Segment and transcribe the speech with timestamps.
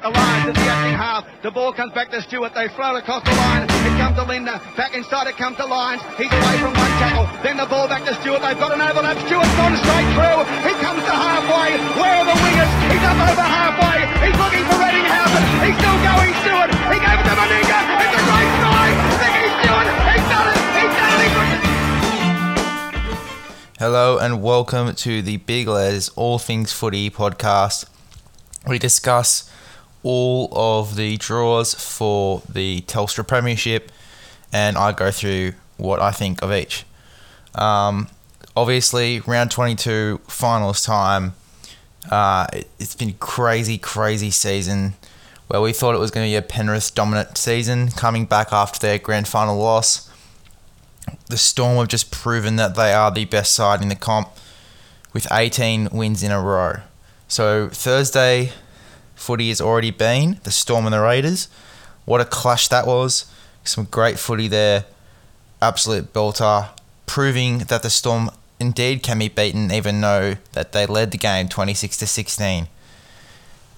[0.00, 1.28] The line to the acting half.
[1.44, 2.56] The ball comes back to Stewart.
[2.56, 3.68] They it across the line.
[3.68, 4.56] It comes to Linda.
[4.72, 6.00] Back inside it comes to Lyons.
[6.16, 7.28] He's away from one tackle.
[7.44, 8.40] Then the ball back to Stewart.
[8.40, 9.20] They've got an overlap.
[9.28, 10.40] Stewart's gone straight through.
[10.64, 11.76] He comes to halfway.
[12.00, 12.72] Where are the wingers?
[12.88, 14.08] He's up over halfway.
[14.24, 15.68] He's looking for Reddinghausen.
[15.68, 16.72] He's still going Stewart.
[16.72, 17.78] He gave it to Meninga.
[18.00, 18.48] It's a great.
[19.20, 19.84] Nicky Stewart.
[19.84, 20.56] He's done it.
[20.80, 21.32] He's done it.
[23.76, 27.84] Hello and welcome to the Big Les All Things Footy podcast.
[28.66, 29.44] We discuss
[30.02, 33.92] all of the draws for the Telstra Premiership
[34.52, 36.84] and I go through what I think of each.
[37.54, 38.08] Um,
[38.56, 41.34] obviously, round 22 finals time.
[42.10, 44.94] Uh, it, it's been crazy, crazy season
[45.48, 48.78] where we thought it was going to be a Penrith dominant season coming back after
[48.78, 50.08] their grand final loss.
[51.26, 54.28] The Storm have just proven that they are the best side in the comp
[55.12, 56.76] with 18 wins in a row.
[57.26, 58.52] So Thursday,
[59.20, 61.48] footy has already been the Storm and the Raiders.
[62.04, 63.26] What a clash that was!
[63.64, 64.86] Some great footy there.
[65.62, 66.70] Absolute belter,
[67.06, 71.48] proving that the Storm indeed can be beaten, even though that they led the game
[71.48, 72.68] 26 to 16.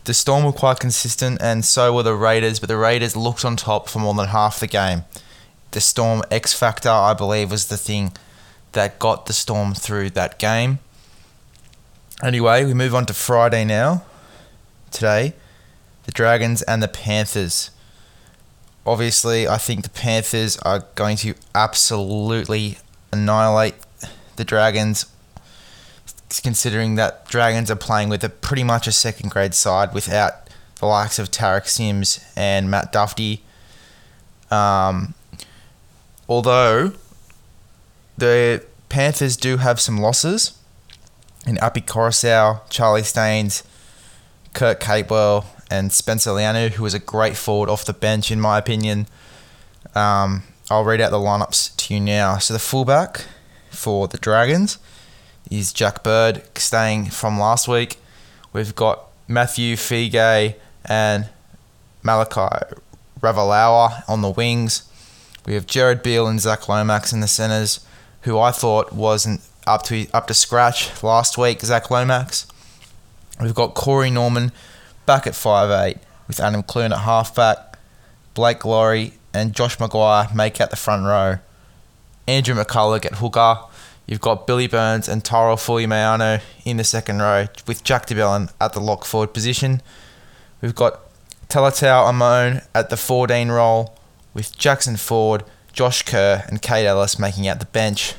[0.05, 3.56] The Storm were quite consistent, and so were the Raiders, but the Raiders looked on
[3.56, 5.05] top for more than half the game.
[5.72, 8.12] The Storm X Factor, I believe, was the thing
[8.72, 10.78] that got the Storm through that game.
[12.22, 14.05] Anyway, we move on to Friday now.
[14.93, 15.35] Today,
[16.05, 17.71] the Dragons and the Panthers.
[18.85, 22.79] Obviously, I think the Panthers are going to absolutely
[23.13, 23.75] annihilate
[24.37, 25.07] the Dragons,
[26.43, 30.48] considering that Dragons are playing with a pretty much a second grade side without
[30.81, 33.43] the likes of Tariq Sims and Matt Duffy.
[34.51, 35.15] Um,
[36.29, 36.93] although
[38.19, 40.59] the Panthers do have some losses
[41.47, 43.63] in Api Koroisau, Charlie Staines,
[44.55, 48.58] Kurt Capewell, and Spencer Leniu, who was a great forward off the bench, in my
[48.58, 49.06] opinion.
[49.95, 52.39] Um, I'll read out the lineups to you now.
[52.39, 53.25] So the fullback
[53.70, 54.79] for the Dragons
[55.51, 57.96] is Jack Bird, staying from last week.
[58.52, 61.29] We've got Mathew Feagai and
[62.02, 62.74] Malachi
[63.20, 64.83] Ravalawa on the wings.
[65.46, 67.84] We have Jared Beale and Zach Lomax in the centres,
[68.23, 71.61] who I thought wasn't up to up to scratch last week.
[71.63, 72.46] Zach Lomax.
[73.42, 74.53] We've got Corey Norman
[75.05, 75.98] back at 5'8
[76.29, 77.79] with Adam Clune at halfback,
[78.35, 81.39] Blake Lawrie and Josh McGuire make out the front row.
[82.29, 83.58] Andrew McCullough at hooker.
[84.07, 88.51] You've got Billy Burns and Tyrell Fuimaono in the second row with Jack de Belin
[88.61, 89.83] at the lock forward position.
[90.61, 91.01] We've got
[91.48, 93.98] Talatau Amone at the 14 role
[94.35, 98.14] with Jackson Ford, Josh Kerr and Kaide Ellis making out the bench.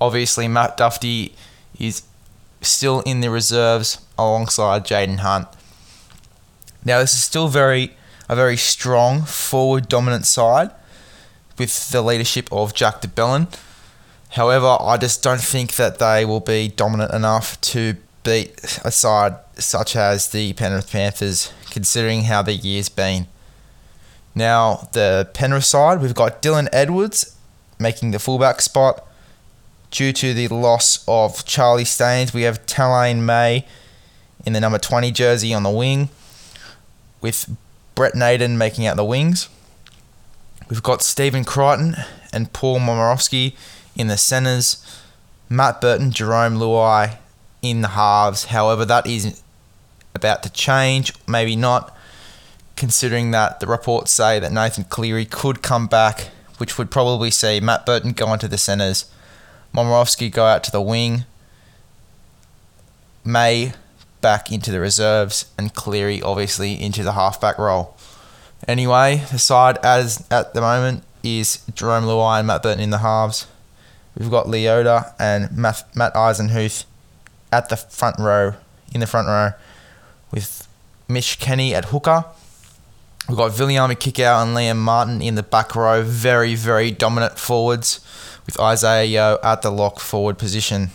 [0.00, 1.34] Obviously, Matt Duffy
[1.78, 2.02] is
[2.60, 5.48] still in the reserves alongside Jaden Hunt.
[6.84, 7.96] Now, this is still very
[8.28, 10.70] a very strong forward dominant side
[11.58, 13.48] with the leadership of Jack de Belin.
[14.30, 19.36] However, I just don't think that they will be dominant enough to beat a side
[19.56, 23.26] such as the Penrith Panthers, considering how the year's been.
[24.34, 27.36] Now, the Penrith side, we've got Dylan Edwards
[27.78, 29.06] making the fullback spot.
[29.90, 33.64] Due to the loss of Charlie Staines, we have Taylan May
[34.46, 36.08] in the number 20 jersey on the wing,
[37.20, 37.54] with
[37.94, 39.48] Brent Naden making out the wings.
[40.70, 41.96] We've got Stephen Crichton
[42.32, 43.54] and Paul Momirovski
[43.94, 44.82] in the centres.
[45.48, 47.18] Matt Burton, Jerome Luai
[47.62, 48.46] in the halves.
[48.46, 49.42] However, that is
[50.14, 51.96] about to change, maybe not,
[52.74, 57.60] considering that the reports say that Nathan Cleary could come back, which would probably see
[57.60, 59.10] Matt Burton go into the centres,
[59.74, 61.24] Momirovski go out to the wing,
[63.24, 63.72] May
[64.26, 67.96] back into the reserves, and Cleary obviously into the halfback role.
[68.66, 72.98] Anyway, the side as at the moment is Jerome Luai and Matt Burton in the
[72.98, 73.46] halves.
[74.18, 76.86] We've got Leota and Matt, Matt Eisenhuth
[77.52, 78.54] at the front row,
[78.92, 79.52] in the front row,
[80.32, 80.66] with
[81.06, 82.24] Mitch Kenny at hooker.
[83.28, 88.00] We've got Viliame Kikau and Liam Martin in the back row, very, very dominant forwards,
[88.44, 90.90] with Isaah Yeo at the lock forward position.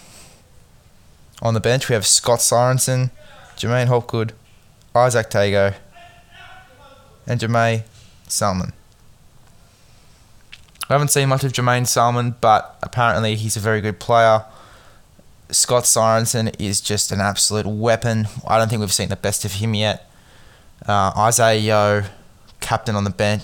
[1.42, 3.10] On the bench, we have Scott Sorensen,
[3.62, 4.34] J'maine Hopgood,
[4.96, 5.76] Izack Tago,
[7.28, 7.84] and Jaeman
[8.28, 8.74] Salmon.
[10.90, 14.46] I haven't seen much of Jaeman Salmon, but apparently he's a very good player.
[15.52, 18.28] Scott Sorensen is just an absolute weapon.
[18.48, 20.10] I don't think we've seen the best of him yet.
[20.88, 22.06] Uh, Isaah Yeo,
[22.62, 23.44] captain on the bench,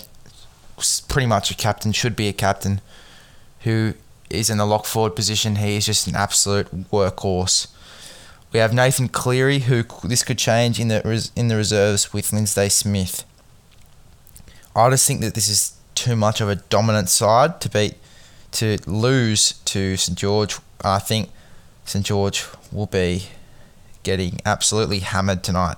[1.06, 2.80] pretty much a captain, should be a captain,
[3.60, 3.94] who
[4.30, 5.56] is in the lock forward position.
[5.56, 7.68] He is just an absolute workhorse.
[8.52, 12.68] We have Nathan Cleary, who this could change in the in the reserves with Lindsay
[12.68, 13.24] Smith.
[14.74, 17.96] I just think that this is too much of a dominant side to beat
[18.52, 20.56] to lose to St George.
[20.82, 21.28] I think
[21.84, 23.24] St George will be
[24.02, 25.76] getting absolutely hammered tonight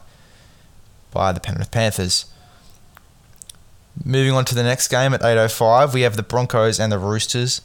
[1.11, 2.27] by the Penrith Panthers.
[4.05, 7.63] Moving on to the next game at 8:05, we have the Broncos and the Roosters.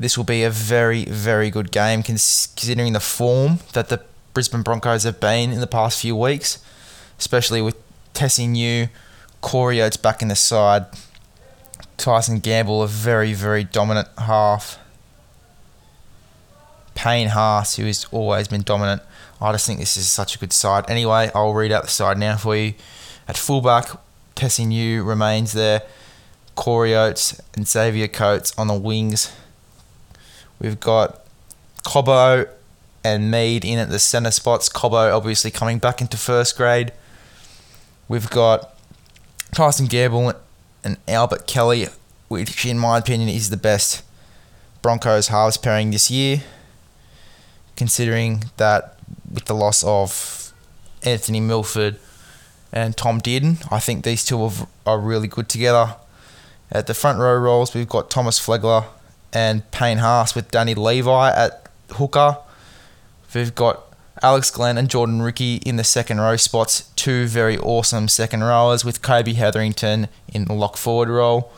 [0.00, 4.00] This will be a very, very good game considering the form that the
[4.32, 6.58] Brisbane Broncos have been in the past few weeks,
[7.18, 7.76] especially with
[8.14, 8.88] Tesi Niu,
[9.42, 10.86] Corey Oates back in the side,
[11.98, 14.78] Tyson Gamble, a very, very dominant half.
[16.94, 19.02] Payne Haas, who has always been dominant.
[19.38, 20.88] I just think this is such a good side.
[20.88, 22.72] Anyway, I'll read out the side now for you.
[23.28, 23.88] At fullback,
[24.34, 25.82] Tesi Niu remains there.
[26.54, 29.30] Corey Oates and Xavier Coates on the wings.
[30.60, 31.20] We've got
[31.84, 32.48] Cobbo
[33.02, 34.68] and Mead in at the centre spots.
[34.68, 36.92] Cobbo obviously coming back into first grade.
[38.08, 38.76] We've got
[39.52, 40.34] Tyson Gamble
[40.84, 41.86] and Albert Kelly,
[42.28, 44.02] which in my opinion is the best
[44.82, 46.42] Broncos halves pairing this year,
[47.76, 48.98] considering that
[49.32, 50.52] with the loss of
[51.02, 51.98] Anthony Milford
[52.72, 54.52] and Tom Dearden, I think these two are,
[54.86, 55.96] are really good together.
[56.70, 58.84] At the front row roles, we've got Thomas Flegler
[59.32, 62.38] and Payne Haas with Danny Levi at hooker.
[63.34, 63.82] We've got
[64.22, 68.84] Alex Glenn and Jordan Riki in the second row spots, two very awesome second rowers
[68.84, 71.52] with Kobe Hetherington in the lock forward role.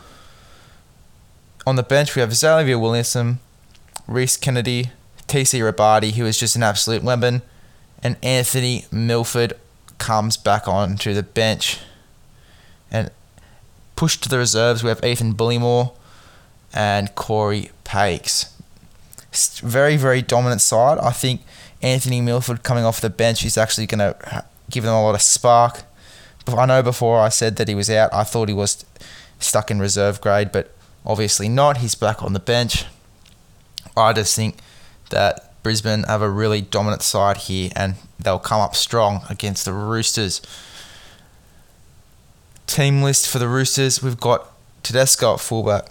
[1.67, 3.39] On the bench, we have Xavier Willison,
[4.07, 4.91] Rhys Kennedy,
[5.27, 7.43] TC Robati, who is just an absolute weapon,
[8.03, 9.55] and Anthony Milford
[9.99, 11.79] comes back onto the bench.
[12.91, 13.11] And
[13.97, 15.93] pushed to the reserves, we have Ethan Bullemor
[16.73, 18.57] and Corey Pakes.
[19.63, 20.99] Very, very dominant side.
[20.99, 21.43] I think
[21.81, 25.23] Anthony Milford coming off the bench is actually going to give them a lot of
[25.23, 25.83] spark.
[26.47, 28.85] I know before I said that he was out, I thought he was
[29.39, 30.75] stuck in reserve grade, but
[31.05, 31.79] obviously not.
[31.79, 32.85] He's back on the bench.
[33.97, 34.57] I just think
[35.11, 39.73] that Brisbane have a really dominant side here and they'll come up strong against the
[39.73, 40.41] Roosters.
[42.67, 44.49] Team list for the Roosters we've got
[44.83, 45.87] Tedesco at fullback,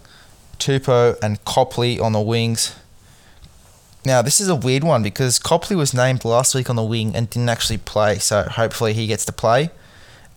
[0.61, 2.75] Tupou and Copley on the wings.
[4.05, 7.15] Now, this is a weird one because Copley was named last week on the wing
[7.15, 9.71] and didn't actually play, so hopefully he gets to play.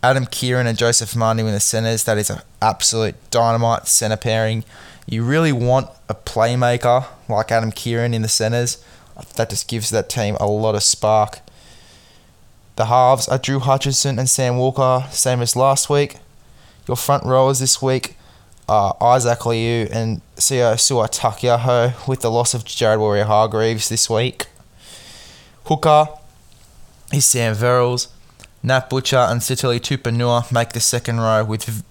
[0.02, 4.64] Adam Keighran and Joseph Manu in the centres, that is an absolute dynamite centre pairing.
[5.06, 8.82] You really want a playmaker like Adam Keighran in the centres
[9.36, 11.40] that just gives that team a lot of spark.
[12.76, 16.16] The halves are Drew Hutchison and Sam Walker, same as last week.
[16.88, 18.16] Your front rowers this week
[18.68, 24.46] are Isaac Liu and Sio Suatakiaho with the loss of Jared Waerea-Hargreaves this week.
[25.64, 26.08] Hooker
[27.12, 28.08] is Sam Verrills.
[28.62, 31.84] Nat Butcher and Sitili Tupouniua make the second row with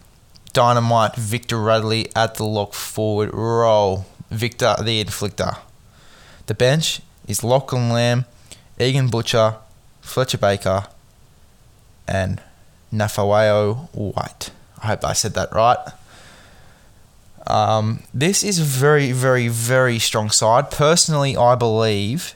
[0.54, 4.06] Dynamite Victor Radley at the lock forward role.
[4.32, 5.58] Victor the Inflictor.
[6.48, 8.26] The bench is Lachlan Lam,
[8.80, 9.56] Egan Butcher,
[10.02, 10.86] Fletcher Baker,
[12.08, 12.42] and
[12.92, 14.50] Naufahu Whyte.
[14.82, 15.78] I hope I said that right.
[17.48, 20.72] Um, this is a very, very, very strong side.
[20.72, 22.36] Personally, I believe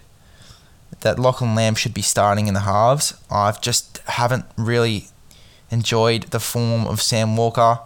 [1.01, 3.13] that Lachlan Lam should be starting in the halves.
[3.29, 5.07] I've just haven't really
[5.71, 7.79] enjoyed the form of Sam Walker.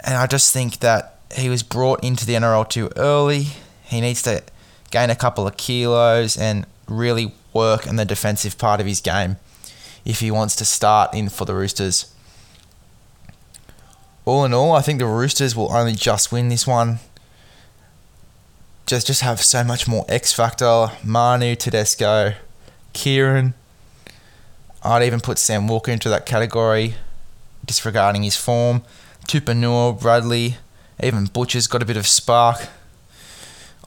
[0.00, 3.48] And I just think that he was brought into the NRL too early.
[3.84, 4.42] He needs to
[4.90, 9.36] gain a couple of kilos, and really work in the defensive part of his game
[10.04, 12.13] if he wants to start in for the Roosters.
[14.26, 16.98] All in all, I think the Roosters will only just win this one.
[18.86, 20.88] Just just have so much more X factor.
[21.02, 22.34] Manu, Tedesco,
[22.94, 23.52] Keighran.
[24.82, 26.94] I'd even put Sam Walker into that category,
[27.64, 28.82] disregarding his form.
[29.26, 30.56] Tupouniua, Radley,
[31.02, 32.68] even Butcher's got a bit of spark.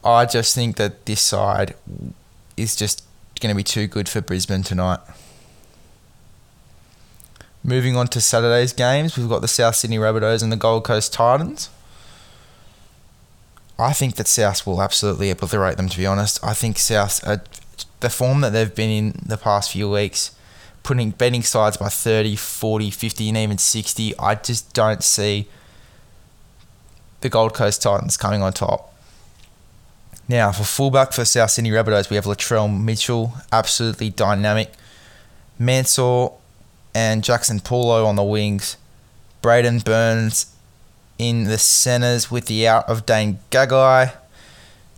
[0.03, 1.75] I just think that this side
[2.56, 3.03] is just
[3.39, 5.00] going to be too good for Brisbane tonight.
[7.63, 11.11] Moving on to Saturday's games, we've got the South Sydney Rabbitohs and the Gold Coast
[11.11, 11.69] Titans.
[13.79, 16.43] I think that South will absolutely obliterate them, to be honest.
[16.43, 17.37] I think South, uh,
[17.99, 20.31] the form that they've been in the past few weeks,
[20.83, 25.47] putting betting sides by 30, 40, 50, and even 60, I just don't see
[27.21, 28.93] the Gold Coast Titans coming on top.
[30.29, 34.71] Now, for fullback for South Sydney Rabbitohs, we have Latrell Mitchell, absolutely dynamic.
[35.59, 36.31] Mansour
[36.97, 38.75] and Jaxson Paulo on the wings.
[39.43, 40.47] Braidon Burns
[41.19, 44.13] in the centres with the out of Dane Gagai.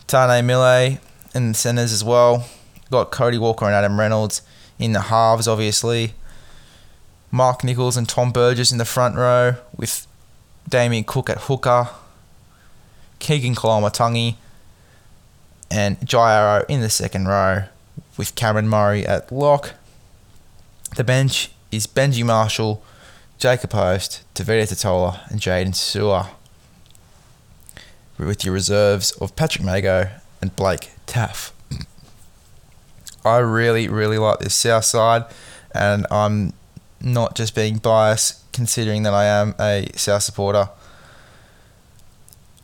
[0.08, 1.00] Taane Milne
[1.36, 2.48] in the centres as well.
[2.90, 4.42] got Cody Walker and Adam Reynolds
[4.80, 6.14] in the halves, obviously.
[7.32, 10.08] Mark Nicholls and Tom Burgess in the front row with
[10.70, 11.90] Damien Cook at hooker.
[13.20, 14.36] Keaon Koloamatangi
[15.70, 17.64] and Jai Arrow in the second row
[18.16, 19.74] with Cameron Murray at lock.
[20.96, 22.84] The bench is Benji Marshall,
[23.38, 26.30] Jacob Host, Tevita Tatola, and Jaydn Su'A.
[28.18, 30.10] With your reserves of Patrick Mago
[30.42, 31.54] and Blake Taff.
[33.24, 35.26] I really, really like this South side,
[35.74, 36.54] and I'm
[37.02, 40.70] not just being biased considering that I am a South supporter.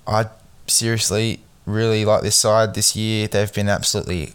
[0.08, 0.26] I
[0.68, 3.28] seriously really like this side this year.
[3.28, 4.34] They've been absolutely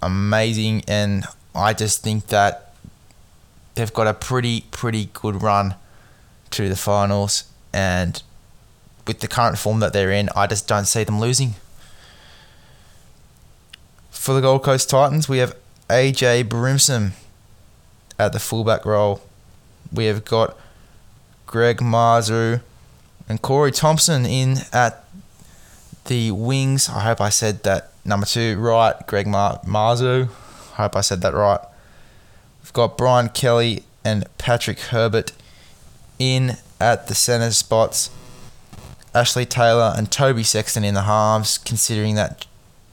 [0.00, 1.24] amazing, and
[1.54, 2.71] I just think that
[3.74, 5.74] they've got a pretty, pretty good run
[6.50, 7.44] to the finals.
[7.72, 8.22] And
[9.06, 11.54] with the current form that they're in, I just don't see them losing.
[14.10, 15.56] For the Gold Coast Titans, we have
[15.88, 17.12] AJ Brimson
[18.18, 19.20] at the fullback role.
[19.92, 20.56] We have got
[21.46, 22.60] Greg Marzhew
[23.28, 25.04] and Corey Thompson in at
[26.06, 26.88] the wings.
[26.88, 28.94] I hope I said that number two right.
[29.06, 30.28] Greg Mar- Marzhew.
[30.72, 31.60] I hope I said that right.
[32.72, 35.32] We've got Brian Kelly and Patrick Herbert
[36.18, 38.08] in at the centre spots.
[39.14, 42.46] Ashley Taylor and Toby Sexton in the halves, considering that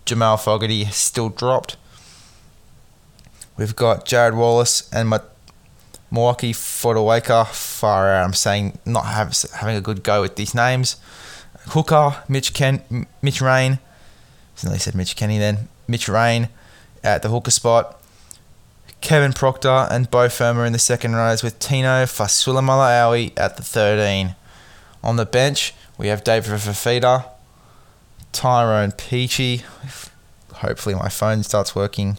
[0.04, 1.78] Jamal Fogarty has still dropped.
[3.56, 5.20] We've got Jarrod Wallace and Ma-
[6.12, 7.48] Milwaukee Fodawaker.
[7.48, 8.26] Far out.
[8.26, 10.98] I'm saying not have, having a good go with these names.
[11.68, 13.80] Hooker, Mitch Ken, Mitch Rein.
[14.62, 15.70] I said Mitch Kenny then.
[15.88, 16.50] Mitch Rein
[17.02, 17.96] at the hooker spot.
[19.02, 24.36] Kevin Proctor and Beau Fermor in the second rows with Tino Fa'asuamaleaui at the 13.
[25.04, 27.26] On the bench, we have David Fifita,
[28.32, 29.64] Tyrone Peachey.
[30.56, 32.18] Hopefully, my phone starts working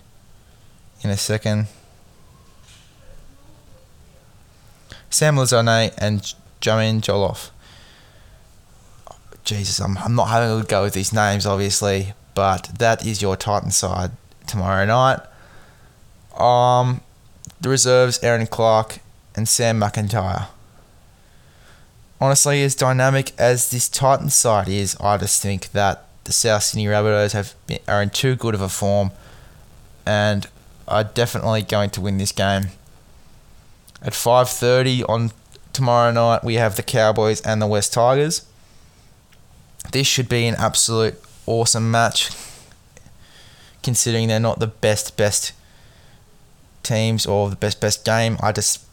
[1.02, 1.66] in a second.
[5.10, 7.50] Sam Lisone and Joanne Joloff.
[9.44, 13.20] Jesus, I'm, I'm not having a good go with these names, obviously, but that is
[13.20, 14.12] your Titan side
[14.46, 15.20] tomorrow night.
[16.38, 17.00] Um,
[17.60, 18.98] the reserves, Aaron Clark
[19.34, 20.48] and Sam McIntyre.
[22.20, 26.86] Honestly, as dynamic as this Titan side is, I just think that the South Sydney
[26.86, 29.10] Rabbitohs have been, are in too good of a form,
[30.04, 30.46] and
[30.86, 32.68] are definitely going to win this game.
[34.02, 35.32] At 5:30 on
[35.72, 38.42] tomorrow night, we have the Cowboys and the West Tigers.
[39.92, 42.30] This should be an absolute awesome match,
[43.82, 45.52] considering they're not the best best
[46.82, 48.36] teams or the best best game.
[48.42, 48.84] I just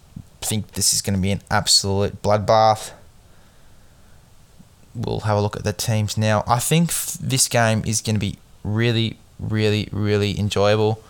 [0.41, 2.91] think this is going to be an absolute bloodbath.
[4.95, 6.43] We'll have a look at the teams now.
[6.47, 11.01] I think this game is going to be really, really, really enjoyable,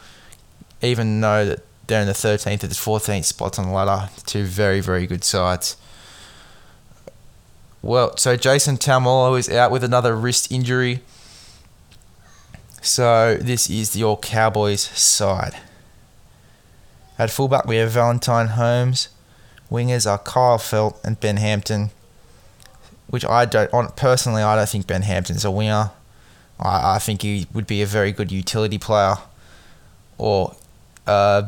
[0.82, 4.10] even though that they're in the 13th and the 14th spots on the ladder.
[4.26, 5.78] Two very, very good sides.
[7.82, 11.02] Well, so Jason Taumalolo is out with another wrist injury.
[12.82, 15.56] So this is your Cowboys side.
[17.20, 19.10] At fullback, we have Valentine Holmes.
[19.72, 21.90] Wingers are Kyle Feldt and Ben Hampton,
[23.08, 24.44] which I don't on personally.
[24.44, 25.92] I don't think Ben Hampton's a winger.
[26.60, 29.16] I, I think he would be a very good utility player,
[30.18, 30.56] or
[31.08, 31.44] uh,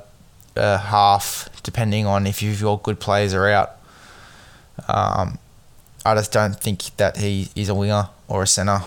[0.55, 3.77] a half, depending on if your good players are out.
[4.87, 5.37] Um,
[6.05, 8.81] I just don't think that he is a winger or a centre,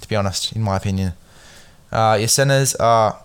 [0.00, 1.14] to be honest, in my opinion.
[1.90, 3.18] Uh, your centres are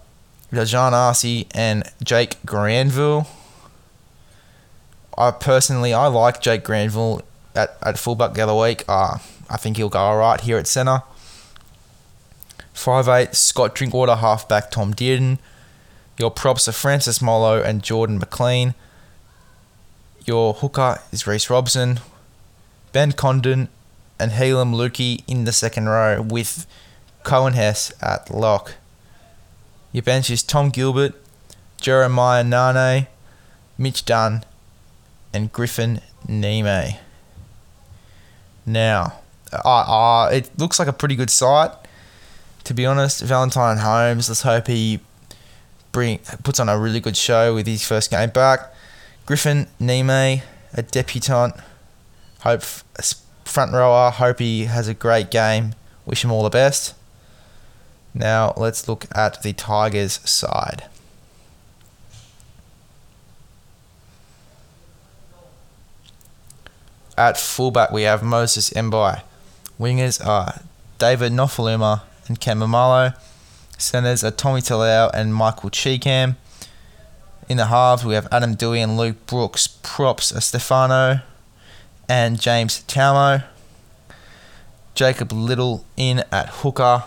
[0.53, 3.27] John Arce and Jake Granville.
[5.17, 7.24] I personally, I like Jake Granville
[7.55, 8.83] at, at fullback the other week.
[8.88, 9.17] Uh,
[9.50, 11.01] I think he'll go alright here at centre.
[12.74, 15.39] Five eight Scott Drinkwater, halfback Tom Dearden.
[16.17, 18.75] Your props are Francis Molo and Jordan McLean.
[20.25, 22.00] Your hooker is Reece Robson,
[22.91, 23.69] Ben Condon,
[24.19, 26.65] and Heilum Luki in the second row with
[27.24, 28.75] Coen Hess at lock.
[29.93, 31.13] Your bench is Tom Gilbert,
[31.79, 33.07] Jeremiah Nanai,
[33.77, 34.43] Mitch Dunn,
[35.31, 36.97] and Griffin Neame.
[38.65, 39.21] Now,
[39.53, 41.71] uh, uh, it looks like a pretty good site.
[42.63, 45.00] To be honest, Valentine Holmes, let's hope he
[45.91, 48.73] bring puts on a really good show with his first game back.
[49.27, 50.41] Griffin Neame,
[50.73, 51.53] a debutant,
[52.39, 52.63] hope
[53.45, 55.75] front rower, hope he has a great game.
[56.07, 56.95] Wish him all the best.
[58.13, 60.84] Now let's look at the Tigers side.
[67.17, 69.22] At fullback, we have Moses Mbye.
[69.79, 70.62] Wingers are
[70.98, 73.15] David Nofoaluma and Ken Maumalo.
[73.77, 76.38] Centers are Tommy Talau and Michael Chee-Kam.
[77.50, 79.67] In the halves, we have Adam Doueihi and Luke Brooks.
[79.67, 81.22] Props are Stefano
[82.08, 83.43] and James Tamou.
[84.96, 87.03] Jacob Little in at hooker.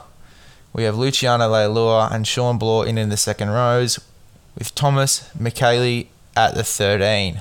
[0.77, 3.99] We have Luciano Leilua and Shawn Blore in in the second rows,
[4.59, 7.41] with Thomas Mikaele at the 13.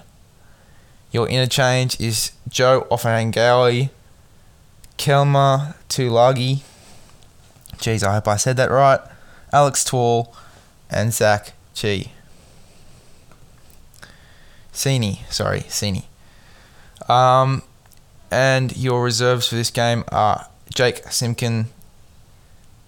[1.12, 3.90] Your interchange is Joe Offengawi,
[4.98, 6.62] Kelma Tuilagi.
[7.74, 9.02] Jeez, I hope I said that right.
[9.52, 10.34] Alex Twal
[10.90, 12.14] and Zach G.
[14.72, 16.06] Sini, sorry, Sini.
[17.10, 17.64] Um,
[18.32, 21.66] and your reserves for this game are Jake Simkin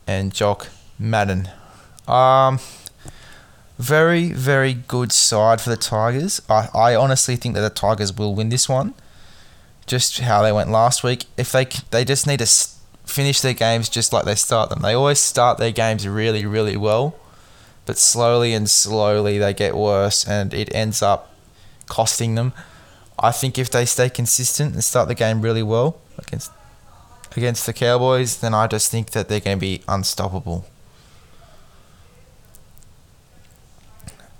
[0.07, 1.49] and Jock Madden.
[2.07, 2.59] Um,
[3.77, 6.41] very, very good side for the Tigers.
[6.49, 8.93] I, I honestly think that the Tigers will win this one.
[9.85, 11.25] Just how they went last week.
[11.37, 12.47] If they they just need to
[13.05, 14.81] finish their games just like they start them.
[14.81, 17.15] They always start their games really, really well,
[17.85, 21.33] but slowly and slowly they get worse, and it ends up
[21.87, 22.53] costing them.
[23.17, 26.51] I think if they stay consistent and start the game really well against
[27.35, 30.65] against the Cowboys, then I just think that they're going to be unstoppable.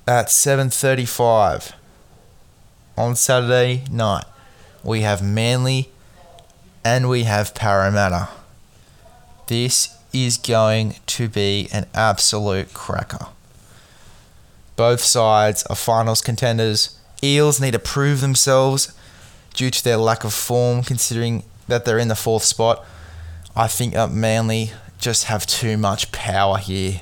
[0.07, 1.73] At 7:35
[2.97, 4.25] on Saturday night,
[4.83, 5.89] we have Manly
[6.83, 8.29] and we have Parramatta.
[9.47, 13.27] This is going to be an absolute cracker.
[14.77, 18.93] Both sides are finals contenders Eels need to prove themselves
[19.53, 22.85] due to their lack of form, considering that they're in the fourth spot.
[23.55, 27.01] I think that Manly just have too much power here,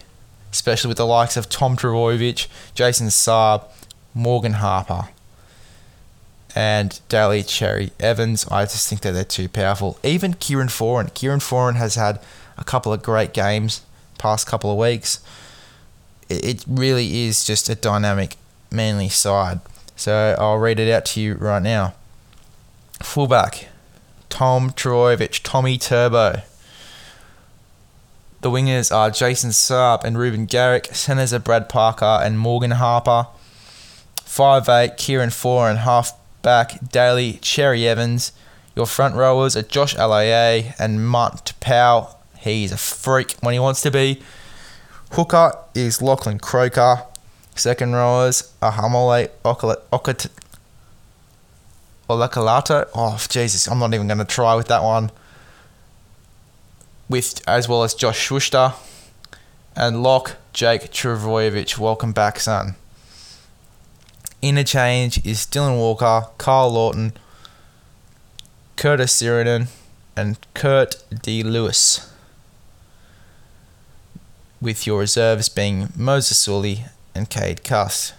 [0.52, 3.66] especially with the likes of Tom Trbojevic, Jason Saab,
[4.14, 5.10] Morgan Harper,
[6.56, 8.48] and Daly Cherry Evans.
[8.48, 10.00] I just think that they're too powerful.
[10.04, 11.14] Even Kieran Foran.
[11.14, 12.20] Kieran Foran has had
[12.58, 13.82] a couple of great games
[14.18, 15.20] past couple of weeks.
[16.30, 18.38] It really is just a dynamic
[18.72, 19.60] Manly side.
[19.96, 21.94] So I'll read it out to you right now.
[23.02, 23.68] Fullback,
[24.30, 26.42] Tom Trbojevic, Tommy Turbo.
[28.42, 30.88] The wingers are Jason Saab and Reuben Garrick.
[30.94, 33.28] Centers are Brad Parker and Morgan Harper.
[34.18, 38.32] 5'8", Kieran Foran and half back Daly Cherry Evans.
[38.76, 42.20] Your front rowers are Josh Aloiai and Martin Powell.
[42.38, 44.22] He's a freak when he wants to be.
[45.14, 47.04] Hooker is Lachlan Croker.
[47.56, 49.30] Second rowers are Hamole
[52.10, 52.88] Olakalato.
[52.94, 55.12] Oh Jesus, I'm not even going to try with that one.
[57.10, 58.74] With as well as Josh Schuster
[59.76, 61.78] and Lock Jake Trbojevic.
[61.78, 62.76] Welcome back, son.
[64.42, 67.14] Interchange is Dylan Walker, Kyle Lawton,
[68.76, 69.68] Curtis Sironen,
[70.16, 72.12] and Kurt De Luis.
[74.62, 78.14] With your reserves being Moses Suli and Cade Cust.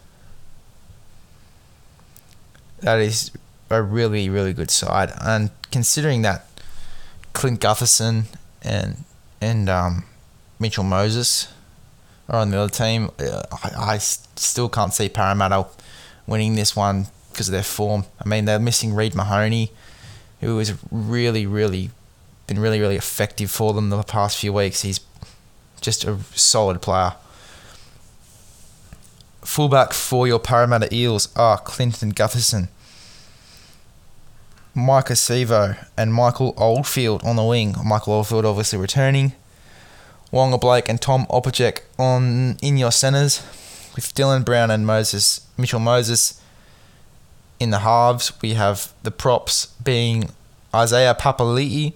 [2.81, 3.31] That is
[3.70, 5.12] a really, really good side.
[5.20, 6.46] And considering that
[7.33, 8.24] Clint Gutherson
[8.62, 9.05] and
[9.40, 10.05] and um,
[10.59, 11.48] Mitchell Moses
[12.29, 15.66] are on the other team, uh, I, I still can't see Parramatta
[16.26, 18.05] winning this one because of their form.
[18.18, 19.70] I mean, they're missing Reed Mahoney,
[20.40, 21.90] who has really, really
[22.46, 24.83] been really, really effective for them the past few weeks.
[24.83, 25.00] He's
[25.81, 27.14] just a solid player.
[29.42, 32.68] Fullback for your Parramatta Eels are Clinton Gutherson,
[34.76, 37.74] Maika Sivo, and Michael Oldfield on the wing.
[37.82, 39.32] Michael Oldfield obviously returning.
[40.32, 43.42] Waqa Blake and Tom Opacic on in your centres,
[43.94, 46.40] with Dylan Brown and Moses Mitchell Moses
[47.58, 48.32] in the halves.
[48.42, 50.30] We have the props being
[50.74, 51.94] Isaiah Papali'i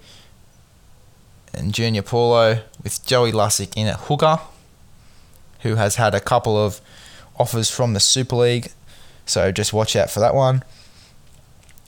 [1.53, 4.39] and Junior Paulo, with Joey Lussick in at hooker,
[5.61, 6.81] who has had a couple of
[7.39, 8.73] offers from the Super League,
[9.27, 10.63] so just watch out for that one.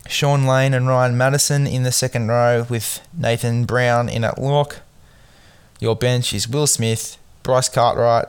[0.09, 4.81] Shaun Lane and Ryan Matterson in the second row with Nathan Brown in at lock.
[5.81, 8.27] Your bench is Will Smith, Bryce Cartwright,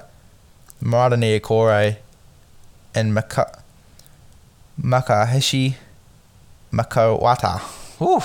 [0.82, 1.98] Marata Niukore,
[2.96, 3.60] and Maka-
[4.82, 5.76] Makaheshi
[6.72, 7.62] Makawata.
[8.00, 8.22] Woo.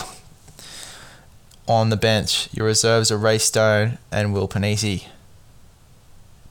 [1.66, 5.04] On the bench, your reserves are Ray Stone and Will Panisi.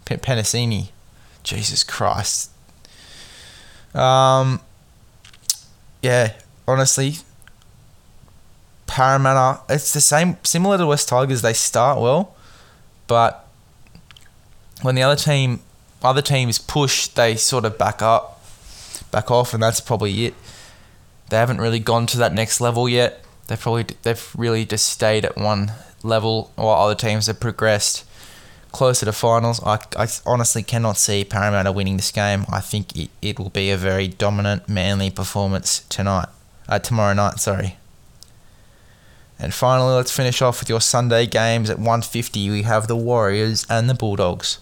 [0.05, 0.89] P- Penasini.
[1.43, 2.51] Jesus Christ.
[3.95, 4.59] Um,
[6.03, 6.33] yeah,
[6.67, 7.17] honestly,
[8.87, 9.61] Parramatta.
[9.69, 11.41] It's the same, similar to West Tigers.
[11.41, 12.35] They start well,
[13.07, 13.47] but
[14.81, 15.59] when the other team,
[16.03, 18.43] other teams push, they sort of back up,
[19.11, 20.33] back off, and that's probably it.
[21.29, 23.23] They haven't really gone to that next level yet.
[23.47, 28.05] They've probably they've really just stayed at one level while other teams have progressed
[28.71, 29.61] closer to finals.
[29.63, 32.45] I, I honestly cannot see Parramatta winning this game.
[32.51, 36.27] I think it, it will be a very dominant, manly performance tonight.
[36.67, 37.77] Uh, tomorrow night, sorry.
[39.39, 42.49] And finally, let's finish off with your Sunday games at 150.
[42.49, 44.59] We have the Warriors and the Bulldogs.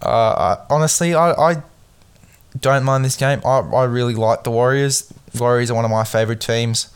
[0.00, 1.62] Uh, honestly, I, I
[2.58, 3.40] don't mind this game.
[3.44, 5.12] I, I really like the Warriors.
[5.38, 6.88] Warriors are one of my favourite teams.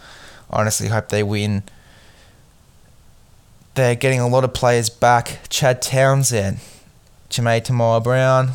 [0.50, 1.62] I honestly hope they win.
[3.74, 5.40] They're getting a lot of players back.
[5.48, 6.58] Chad Townsend,
[7.30, 8.52] Jamayne Taunoa-Brown,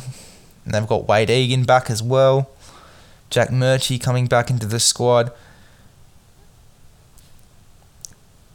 [0.64, 2.50] and they've got Wade Egan back as well.
[3.30, 5.32] Jack Murchie coming back into the squad.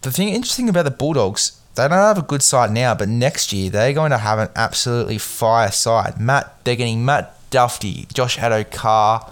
[0.02, 3.54] The thing interesting about the Bulldogs, they don't have a good side now, but next
[3.54, 6.20] year they're going to have an absolutely fire side.
[6.20, 9.32] Matt, they're getting Matt Duffy, Josh Addo-Carr,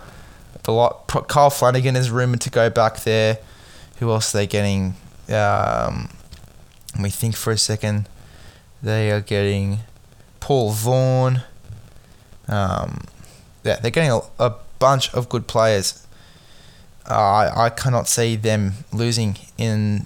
[0.63, 1.08] the lot.
[1.27, 3.39] Kyle Flanagan is rumored to go back there.
[3.97, 4.95] Who else are they getting?
[5.27, 6.10] Um,
[6.93, 8.08] let me think for a second.
[8.82, 9.80] They are getting
[10.39, 11.41] Paul Vaughan.
[12.47, 13.01] Um,
[13.63, 16.05] yeah, they're getting a, a bunch of good players.
[17.09, 20.05] Uh, I, I cannot see them losing in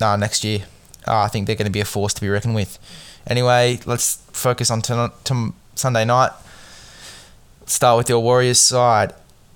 [0.00, 0.60] uh, next year.
[1.06, 2.78] Uh, I think they're going to be a force to be reckoned with.
[3.26, 6.32] Anyway, let's focus on to, to Sunday night.
[7.66, 9.12] Start with your Warriors side.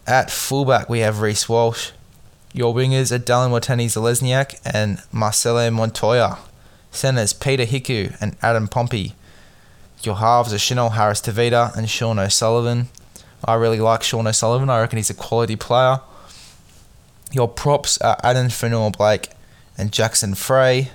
[0.06, 1.92] At fullback, we have Reece Walsh.
[2.52, 6.38] Your wingers are Dallin Watene-Zelezniak and Marcelo Montoya.
[6.90, 9.14] Centers Peter Hiku and Adam Pompey.
[10.02, 12.88] Your halves are Chanel Harris Tavita and Sean O'Sullivan.
[13.44, 14.70] I really like Sean O'Sullivan.
[14.70, 16.00] I reckon he's a quality player.
[17.32, 19.30] Your props are Addin Fonua-Blake
[19.78, 20.90] and Jackson Frey,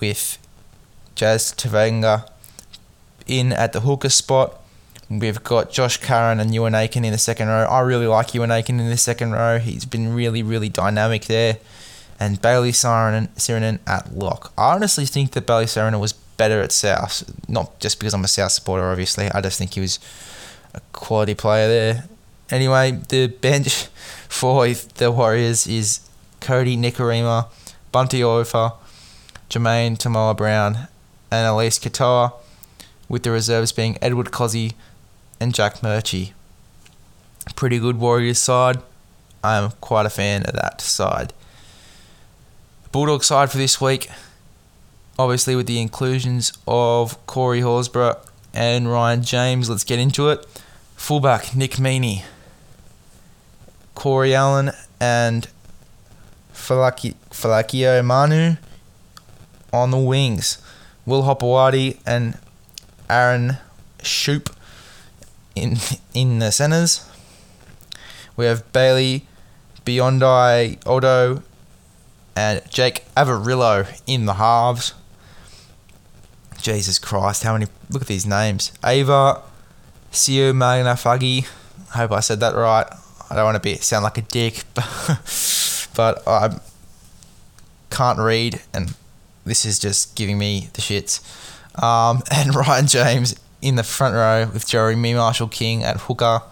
[0.00, 0.38] with
[1.14, 2.28] Jazz Tevaga
[3.26, 4.56] in at the hooker spot.
[5.10, 7.64] We've got Josh Curran and Euan Aitken in the second row.
[7.64, 9.58] I really like Euan Aitken in the second row.
[9.58, 11.58] He's been really, really dynamic there.
[12.18, 14.52] And Bayley Sironen at lock.
[14.56, 17.24] I honestly think that Bayley Sironen was better at South.
[17.48, 19.28] Not just because I'm a South supporter, obviously.
[19.30, 19.98] I just think he was
[20.74, 22.04] a quality player there.
[22.50, 23.84] Anyway, the bench
[24.28, 26.00] for the Warriors is
[26.40, 27.46] Kodi Nikorima,
[27.92, 28.74] Bunty Afoa,
[29.48, 30.88] Jamayne Taunoa-Brown,
[31.30, 32.32] and Eliesa Katoa,
[33.08, 34.74] with the reserves being Edward Kosi
[35.40, 36.32] and Jack Murchie.
[37.56, 38.78] Pretty good Warriors side.
[39.42, 41.32] I'm quite a fan of that side.
[42.92, 44.10] Bulldog side for this week,
[45.18, 48.18] obviously with the inclusions of Corey Horsburgh
[48.52, 49.68] and Ryan James.
[49.68, 50.46] Let's get into it.
[50.96, 52.24] Fullback Nick Meaney,
[53.94, 55.48] Corey Allen, and
[56.52, 58.56] Falaki, Falakio Manu
[59.72, 60.62] on the wings.
[61.06, 62.38] Will Hopoate and
[63.08, 63.56] Aaron
[64.00, 64.52] Schoupp
[65.54, 65.78] in
[66.14, 67.08] in the centres.
[68.36, 69.26] We have Bailey,
[69.84, 71.42] Biondi, Odo,
[72.36, 74.94] and Jake Averillo in the halves.
[76.62, 77.66] Jesus Christ, how many?
[77.88, 78.72] Look at these names.
[78.84, 79.42] Ava,
[80.12, 81.46] Sio Magnafagi.
[81.90, 82.86] Hope I said that right.
[83.30, 86.58] I don't want to be sound like a dick, but, but I
[87.90, 88.94] can't read, and
[89.44, 91.20] this is just giving me the shits.
[91.82, 96.42] Um, and Ryan James in the front row with Jeremy Marshall King at hooker,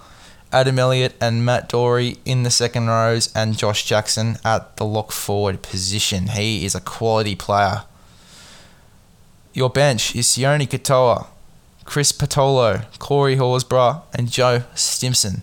[0.53, 5.13] Adam Elliott and Matt Doorey in the second rows, and Josh Jackson at the lock
[5.13, 6.29] forward position.
[6.29, 7.85] He is a quality player.
[9.59, 11.27] Your bench is Sione Katoa,
[11.85, 15.43] Chris Patolo, Corey Horsburgh, and Joe Stimson.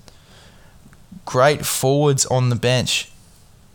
[1.25, 3.12] Great forwards on the bench.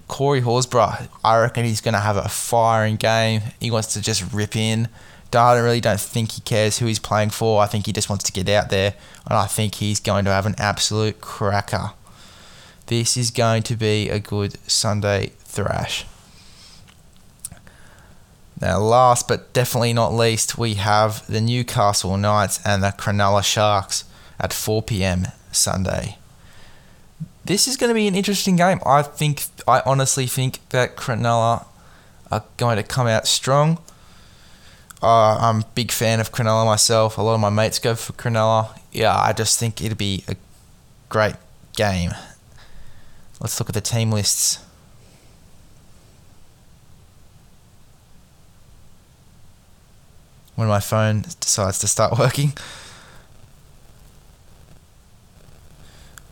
[0.09, 3.43] Corey Horsburgh, I reckon he's going to have a firing game.
[3.61, 4.89] He wants to just rip in.
[5.31, 7.61] I really don't think he cares who he's playing for.
[7.61, 8.95] I think he just wants to get out there,
[9.27, 11.91] and I think he's going to have an absolute cracker.
[12.87, 16.07] This is going to be a good Sunday thrash.
[18.61, 24.05] Now, last but definitely not least, we have the Newcastle Knights and the Cronulla Sharks
[24.39, 25.29] at 4 p.m.
[25.51, 26.19] Sunday.
[27.45, 28.81] This is going to be an interesting game.
[28.85, 31.65] I think, I honestly think that Cronulla
[32.31, 33.79] are going to come out strong.
[35.03, 37.17] Uh, I'm a big fan of Cronulla myself.
[37.17, 38.79] A lot of my mates go for Cronulla.
[38.93, 40.37] Yeah, I just think it'd be a
[41.09, 41.37] great
[41.75, 42.11] game.
[43.41, 44.59] Let's look at the team lists.
[50.61, 52.53] When my phone decides to start working.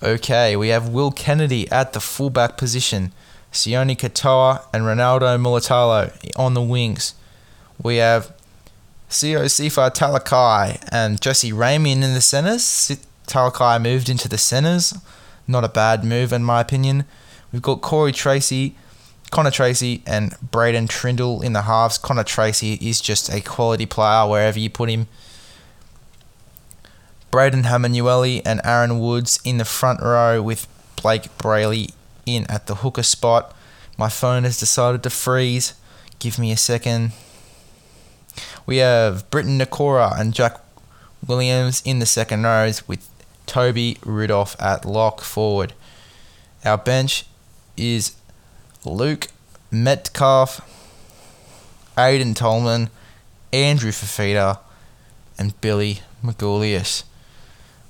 [0.02, 3.14] Okay, we have Will Kennedy at the fullback position,
[3.54, 7.14] Sione Katoa and Ronaldo Mulitalo on the wings.
[7.82, 8.36] We have
[9.08, 12.98] Siosifa Talakai and Jesse Ramien in the centres.
[13.26, 14.92] Talakai moved into the centres.
[15.46, 17.06] Not a bad move, in my opinion.
[17.50, 18.76] We've got Corey Tracy,
[19.30, 21.98] Connor Tracey and Braydon Trindall in the halves.
[21.98, 25.06] Connor Tracey is just a quality player wherever you put him.
[27.30, 31.92] Braden Hamlin-Uele and Aaron Woods in the front row with Blayke Brailey
[32.24, 33.54] in at the hooker spot.
[33.98, 35.74] My phone has decided to freeze.
[36.18, 37.12] Give me a second.
[38.64, 40.60] We have Briton Nikora and Jack
[41.26, 43.08] Williams in the second rows with
[43.46, 45.74] Toby Rudolf at lock forward.
[46.64, 47.26] Our bench
[47.76, 48.14] is
[48.88, 49.28] Luke
[49.70, 50.60] Metcalf,
[51.96, 52.90] Aiden Tolman,
[53.52, 54.58] Andrew Fifita,
[55.38, 57.04] and Billy Magoulias.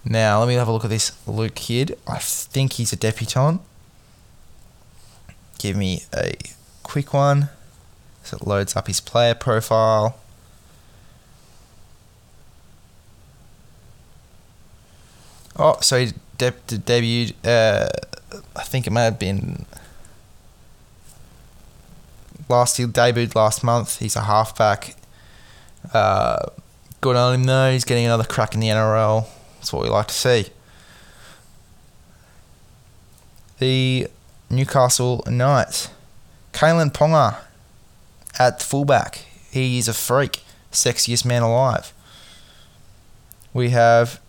[0.05, 1.99] Now, let me have a look at this Luke kid.
[2.07, 3.61] I think he's a debutant.
[5.59, 6.35] Give me a
[6.83, 7.51] quick one.
[8.23, 10.19] So it loads up his player profile.
[15.57, 17.35] Oh, so he de- de- debuted.
[17.45, 17.89] Uh,
[18.55, 19.67] I think it may have been
[22.49, 22.77] last.
[22.77, 23.99] He debuted last month.
[23.99, 24.97] He's a halfback.
[25.93, 26.47] Uh,
[27.01, 27.73] good on him though.
[27.73, 29.27] He's getting another crack in the NRL.
[29.57, 30.47] That's what we like to see.
[33.59, 34.09] The
[34.51, 35.91] Newcastle Knights.
[36.53, 37.39] Kalyn Ponga
[38.39, 39.25] at fullback.
[39.51, 40.43] He is a freak.
[40.73, 41.93] Sexiest man alive.
[43.53, 44.21] We have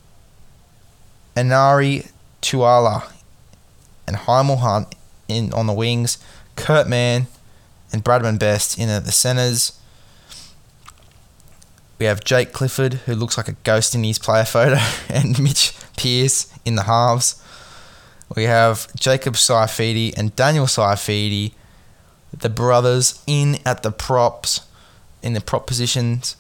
[1.35, 2.09] Enari
[2.41, 3.11] Tuala
[4.07, 4.95] and Hymel Hunt
[5.27, 6.17] in on the wings.
[6.55, 7.27] Kurt Mann
[7.91, 9.79] and Bradman Best in at the centres.
[11.97, 14.77] We have Jake Clifford, who looks like a ghost in his player photo,
[15.09, 17.43] and Mitch Pearce in the halves.
[18.35, 21.53] We have Jacob Saifiti and Daniel Saifiti,
[22.31, 24.61] the brothers, in at the props,
[25.21, 26.35] in the prop positions.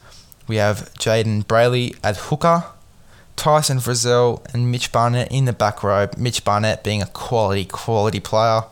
[0.47, 2.65] We have Jayden Brailey at hooker,
[3.35, 6.07] Tyson Frizzell and Mitch Barnett in the back row.
[6.17, 8.63] Mitch Barnett being a quality, quality player.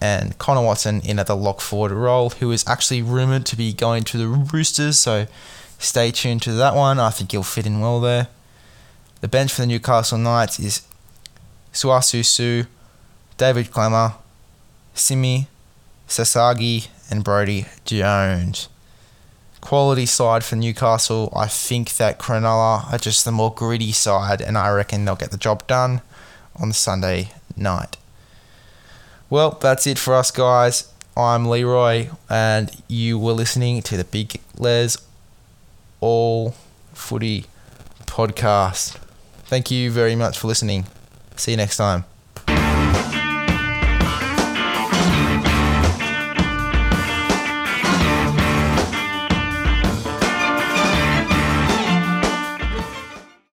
[0.00, 3.72] And Connor Watson in at the lock forward role, who is actually rumoured to be
[3.72, 5.26] going to the Roosters, so
[5.78, 6.98] stay tuned to that one.
[6.98, 8.28] I think he'll fit in well there.
[9.20, 10.82] The bench for the Newcastle Knights is
[11.74, 12.64] Suasu Su,
[13.36, 14.14] David Klemmer,
[14.94, 15.48] Simi,
[16.08, 18.68] Sasagi, and Brody Jones.
[19.60, 21.30] Quality side for Newcastle.
[21.36, 25.30] I think that Cronulla are just the more gritty side, and I reckon they'll get
[25.30, 26.00] the job done
[26.56, 27.98] on Sunday night.
[29.30, 30.92] Well, that's it for us, guys.
[31.16, 34.96] I'm Leroy, and you were listening to the Big Les
[36.00, 36.56] All
[36.94, 37.46] Footy
[38.06, 38.96] podcast.
[39.44, 40.86] Thank you very much for listening.
[41.36, 42.06] See you next time.